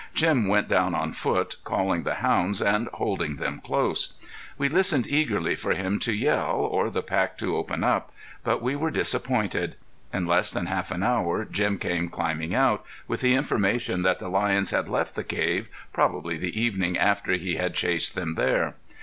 Jim 0.15 0.47
went 0.47 0.67
down 0.67 0.95
on 0.95 1.11
foot, 1.11 1.57
calling 1.63 2.01
the 2.01 2.15
hounds 2.15 2.59
and 2.59 2.87
holding 2.95 3.35
them 3.35 3.61
close. 3.63 4.13
We 4.57 4.67
listened 4.67 5.05
eagerly 5.07 5.53
for 5.53 5.73
him 5.75 5.99
to 5.99 6.11
yell 6.11 6.55
or 6.55 6.89
the 6.89 7.03
pack 7.03 7.37
to 7.37 7.55
open 7.55 7.83
up, 7.83 8.11
but 8.43 8.63
we 8.63 8.75
were 8.75 8.89
disappointed. 8.89 9.75
In 10.11 10.25
less 10.25 10.49
than 10.49 10.65
half 10.65 10.89
an 10.89 11.03
hour 11.03 11.45
Jim 11.45 11.77
came 11.77 12.09
climbing 12.09 12.55
out, 12.55 12.83
with 13.07 13.21
the 13.21 13.35
information 13.35 14.01
that 14.01 14.17
the 14.17 14.27
lions 14.27 14.71
had 14.71 14.89
left 14.89 15.13
the 15.13 15.23
cave, 15.23 15.67
probably 15.93 16.35
the 16.35 16.59
evening 16.59 16.97
after 16.97 17.33
he 17.33 17.57
had 17.57 17.75
chased 17.75 18.15
them 18.15 18.33
there. 18.33 18.73